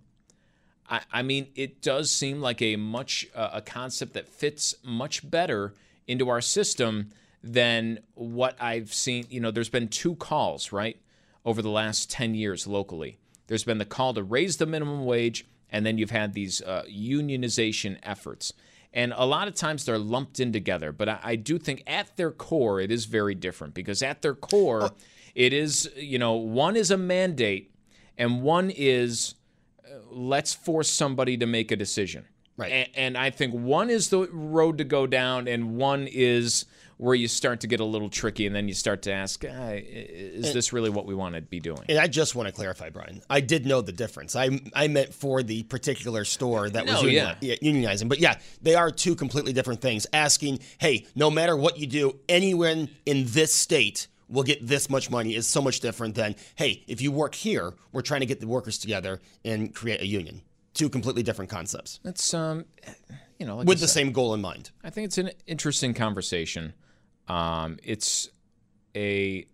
[0.91, 5.29] I, I mean, it does seem like a much uh, a concept that fits much
[5.31, 5.73] better
[6.07, 7.11] into our system
[7.43, 9.27] than what I've seen.
[9.31, 11.01] You know, there's been two calls right
[11.45, 13.19] over the last ten years locally.
[13.47, 16.85] There's been the call to raise the minimum wage, and then you've had these uh,
[16.89, 18.53] unionization efforts.
[18.93, 22.17] And a lot of times they're lumped in together, but I, I do think at
[22.17, 24.91] their core it is very different because at their core
[25.35, 27.73] it is, you know, one is a mandate
[28.19, 29.40] and one is uh,
[30.11, 32.25] let's force somebody to make a decision.
[32.57, 32.73] Right.
[32.73, 36.67] And, and I think one is the road to go down, and one is
[36.99, 39.71] where you start to get a little tricky, and then you start to ask, ah,
[39.71, 41.81] is And- this really what we want to be doing?
[41.89, 43.23] And I just want to clarify, Brian.
[43.31, 44.37] I did know the difference.
[44.37, 47.55] I I meant for the particular store that was No, union- yeah.
[47.63, 48.11] unionizing.
[48.11, 50.07] But yeah, they are two completely different things.
[50.13, 55.11] Asking, hey, no matter what you do, anyone in this state will get this much
[55.11, 58.41] money is so much different than, hey, if you work here, we're trying to get
[58.41, 60.43] the workers together and create a union.
[60.73, 62.65] Two completely different concepts That's um,
[63.39, 64.71] you know, like with the said, same goal in mind.
[64.85, 66.75] I think it's an interesting conversation.
[67.27, 68.29] Um, it's
[68.95, 69.47] a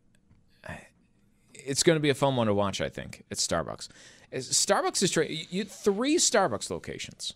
[1.55, 2.81] it's going to be a fun one to watch.
[2.81, 3.89] I think at Starbucks.
[4.33, 7.35] Starbucks is tra- you, three Starbucks locations.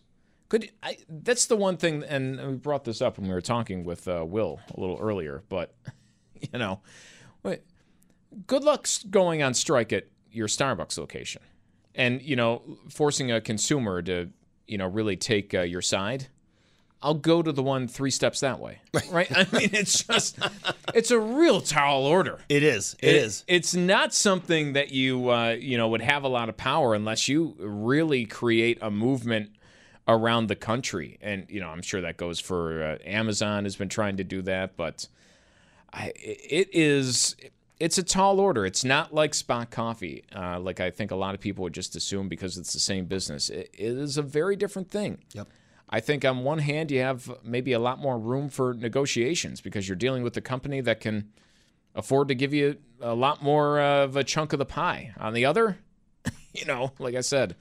[0.48, 3.84] Could I, that's the one thing, and we brought this up when we were talking
[3.84, 5.42] with uh, Will a little earlier.
[5.48, 5.74] But
[6.52, 6.80] you know,
[8.46, 11.42] good luck going on strike at your Starbucks location,
[11.94, 14.30] and you know, forcing a consumer to
[14.66, 16.28] you know really take uh, your side.
[17.02, 18.80] I'll go to the one three steps that way.
[19.10, 19.30] Right?
[19.34, 20.38] I mean, it's just,
[20.94, 22.38] it's a real tall order.
[22.48, 22.94] It is.
[23.00, 23.44] It is.
[23.48, 27.26] It's not something that you, uh, you know, would have a lot of power unless
[27.26, 29.50] you really create a movement
[30.06, 31.18] around the country.
[31.20, 34.42] And you know, I'm sure that goes for uh, Amazon has been trying to do
[34.42, 35.08] that, but
[35.92, 37.36] I, it is.
[37.80, 38.66] It's a tall order.
[38.66, 41.96] It's not like Spot Coffee, uh, like I think a lot of people would just
[41.96, 43.48] assume because it's the same business.
[43.48, 45.18] It, it is a very different thing.
[45.32, 45.48] Yep.
[45.88, 49.88] I think on one hand, you have maybe a lot more room for negotiations because
[49.88, 51.32] you're dealing with a company that can
[51.94, 55.12] afford to give you a lot more of a chunk of the pie.
[55.18, 55.78] On the other,
[56.54, 57.56] you know, like I said,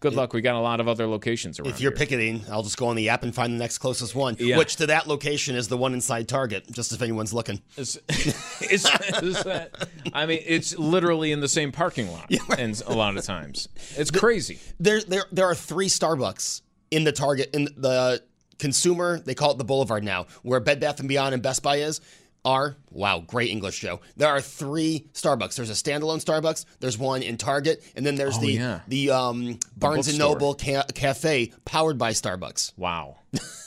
[0.00, 0.32] good luck.
[0.32, 1.70] We got a lot of other locations around.
[1.70, 1.98] If you're here.
[1.98, 4.58] picketing, I'll just go on the app and find the next closest one, Yeah.
[4.58, 7.60] which to that location is the one inside Target, just if anyone's looking.
[7.76, 8.84] Is, is,
[9.22, 13.16] is that, uh, I mean, it's literally in the same parking lot, and a lot
[13.16, 14.58] of times it's crazy.
[14.80, 18.22] There, there, there are three Starbucks in the Target in the
[18.58, 19.20] consumer.
[19.20, 22.00] They call it the Boulevard now, where Bed Bath and Beyond and Best Buy is.
[22.44, 24.00] Are wow, great English, Joe.
[24.16, 25.56] There are three Starbucks.
[25.56, 26.64] There's a standalone Starbucks.
[26.80, 28.80] There's one in Target, and then there's Oh, the yeah.
[28.88, 30.18] the um, Barnes and.
[30.18, 32.72] Noble ca- cafe powered by Starbucks.
[32.78, 33.18] Wow,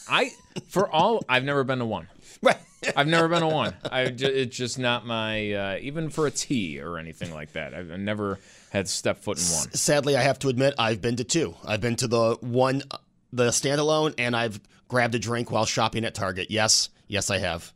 [0.10, 0.32] I
[0.70, 2.08] for all I've never been to one.
[2.42, 2.58] Right.
[2.96, 3.76] I've never been to one.
[3.92, 7.74] I it's just not my uh, even for a tea or anything like that.
[7.74, 8.40] I've never
[8.72, 9.72] had stepped foot in one.
[9.74, 11.56] Sadly, I have to admit I've been to two.
[11.66, 12.84] I've been to the one,
[13.32, 16.52] the standalone, and I've grabbed a drink while shopping at Target.
[16.52, 17.73] Yes, yes, I have.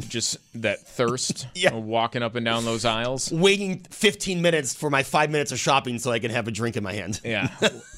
[0.00, 1.74] Just that thirst, Yeah.
[1.74, 3.32] walking up and down those aisles.
[3.32, 6.76] Waiting 15 minutes for my five minutes of shopping so I can have a drink
[6.76, 7.20] in my hand.
[7.24, 7.48] Yeah,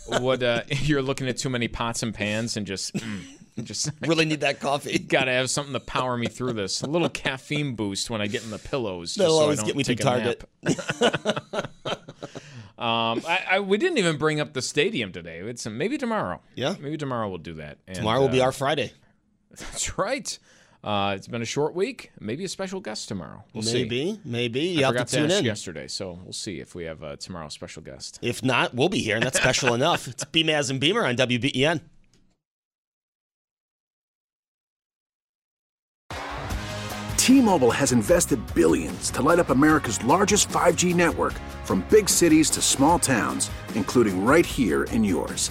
[0.06, 3.20] what uh, you're looking at too many pots and pans and just, mm,
[3.62, 4.98] just Really need that coffee.
[4.98, 6.80] got to have something to power me through this.
[6.82, 9.14] A little caffeine boost when I get in the pillows.
[9.16, 10.44] That'll so I always don't get me to Target.
[12.78, 15.40] Um, I, I, we didn't even bring up the stadium today.
[15.40, 16.40] It's maybe tomorrow.
[16.54, 16.76] Yeah.
[16.80, 17.76] maybe tomorrow we'll do that.
[17.86, 18.92] And, Tomorrow will be uh, our Friday.
[19.50, 20.38] That's right.
[20.82, 22.10] Uh, it's been a short week.
[22.20, 23.44] Maybe a special guest tomorrow.
[23.52, 23.82] We'll see.
[23.82, 24.60] maybe, maybe.
[24.60, 25.44] I You have forgot to tune ask in.
[25.44, 28.18] yesterday, so we'll see if we have a tomorrow special guest.
[28.22, 30.08] If not, we'll be here, and that's special enough.
[30.08, 31.80] It's Beamaz and Beamer on WBEN.
[37.16, 42.60] T-Mobile has invested billions to light up America's largest 5G network from big cities to
[42.62, 45.50] small towns, including right here in yours.